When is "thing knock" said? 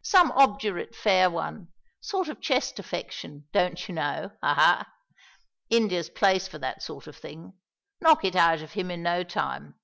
7.14-8.24